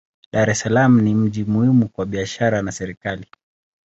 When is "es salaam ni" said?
0.51-1.15